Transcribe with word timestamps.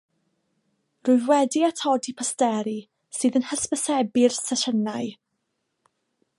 Rwyf 1.09 1.27
wedi 1.31 1.61
atodi 1.67 2.15
posteri 2.21 2.75
sydd 3.19 3.39
yn 3.41 3.47
hysbysebu'r 3.53 4.39
sesiynau 4.41 5.15